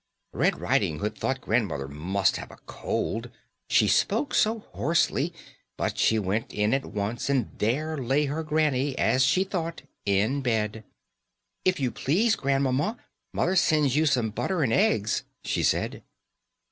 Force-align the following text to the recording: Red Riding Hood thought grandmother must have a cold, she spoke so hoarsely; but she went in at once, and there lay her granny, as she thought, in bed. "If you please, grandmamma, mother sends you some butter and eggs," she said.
Red 0.33 0.59
Riding 0.59 0.97
Hood 0.97 1.15
thought 1.15 1.41
grandmother 1.41 1.87
must 1.87 2.37
have 2.37 2.49
a 2.49 2.57
cold, 2.65 3.29
she 3.69 3.87
spoke 3.87 4.33
so 4.33 4.61
hoarsely; 4.73 5.31
but 5.77 5.99
she 5.99 6.17
went 6.17 6.51
in 6.51 6.73
at 6.73 6.87
once, 6.87 7.29
and 7.29 7.51
there 7.59 7.95
lay 7.95 8.25
her 8.25 8.41
granny, 8.41 8.97
as 8.97 9.23
she 9.23 9.43
thought, 9.43 9.83
in 10.07 10.41
bed. 10.41 10.83
"If 11.63 11.79
you 11.79 11.91
please, 11.91 12.35
grandmamma, 12.35 12.97
mother 13.31 13.55
sends 13.55 13.95
you 13.95 14.07
some 14.07 14.31
butter 14.31 14.63
and 14.63 14.73
eggs," 14.73 15.23
she 15.43 15.61
said. 15.61 16.01